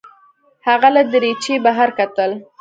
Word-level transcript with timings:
هغه 0.67 0.87
له 0.95 1.01
دریچې 1.11 1.55
بهر 1.65 1.89
کتل. 1.97 2.31